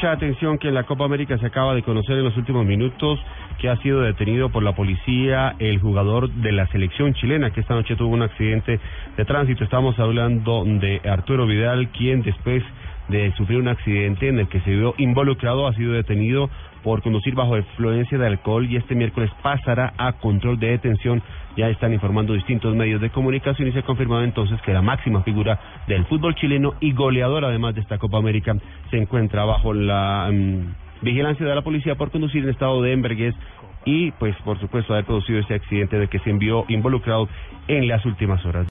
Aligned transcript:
Mucha 0.00 0.12
atención 0.12 0.56
que 0.56 0.68
en 0.68 0.74
la 0.74 0.84
Copa 0.84 1.04
América 1.04 1.36
se 1.36 1.44
acaba 1.44 1.74
de 1.74 1.82
conocer 1.82 2.16
en 2.16 2.24
los 2.24 2.34
últimos 2.34 2.64
minutos 2.64 3.20
que 3.58 3.68
ha 3.68 3.76
sido 3.82 4.00
detenido 4.00 4.48
por 4.48 4.62
la 4.62 4.74
policía 4.74 5.56
el 5.58 5.78
jugador 5.78 6.30
de 6.30 6.52
la 6.52 6.66
selección 6.68 7.12
chilena 7.12 7.50
que 7.50 7.60
esta 7.60 7.74
noche 7.74 7.96
tuvo 7.96 8.14
un 8.14 8.22
accidente 8.22 8.80
de 9.18 9.24
tránsito. 9.26 9.62
Estamos 9.62 9.98
hablando 9.98 10.64
de 10.64 11.02
Arturo 11.04 11.46
Vidal, 11.46 11.90
quien 11.90 12.22
después 12.22 12.64
de 13.10 13.32
sufrir 13.36 13.58
un 13.58 13.68
accidente 13.68 14.28
en 14.28 14.38
el 14.38 14.48
que 14.48 14.60
se 14.60 14.70
vio 14.70 14.94
involucrado 14.98 15.66
ha 15.66 15.74
sido 15.74 15.92
detenido 15.92 16.48
por 16.82 17.02
conducir 17.02 17.34
bajo 17.34 17.56
influencia 17.56 18.16
de 18.16 18.26
alcohol 18.26 18.66
y 18.70 18.76
este 18.76 18.94
miércoles 18.94 19.30
pasará 19.42 19.92
a 19.98 20.12
control 20.14 20.58
de 20.58 20.68
detención. 20.68 21.22
Ya 21.56 21.68
están 21.68 21.92
informando 21.92 22.32
distintos 22.32 22.74
medios 22.74 23.00
de 23.00 23.10
comunicación 23.10 23.68
y 23.68 23.72
se 23.72 23.80
ha 23.80 23.82
confirmado 23.82 24.24
entonces 24.24 24.60
que 24.62 24.72
la 24.72 24.82
máxima 24.82 25.22
figura 25.22 25.58
del 25.86 26.06
fútbol 26.06 26.34
chileno 26.36 26.74
y 26.80 26.92
goleador 26.92 27.44
además 27.44 27.74
de 27.74 27.82
esta 27.82 27.98
Copa 27.98 28.18
América 28.18 28.56
se 28.90 28.96
encuentra 28.96 29.44
bajo 29.44 29.74
la 29.74 30.30
mm, 30.32 31.02
vigilancia 31.02 31.44
de 31.44 31.54
la 31.54 31.62
policía 31.62 31.96
por 31.96 32.10
conducir 32.10 32.44
en 32.44 32.50
estado 32.50 32.80
de 32.82 32.92
embriaguez 32.92 33.34
y 33.84 34.10
pues 34.12 34.36
por 34.44 34.58
supuesto 34.60 34.92
haber 34.92 35.04
producido 35.04 35.40
ese 35.40 35.54
accidente 35.54 35.98
de 35.98 36.08
que 36.08 36.18
se 36.20 36.30
envió 36.30 36.64
involucrado 36.68 37.28
en 37.68 37.88
las 37.88 38.04
últimas 38.04 38.44
horas. 38.44 38.66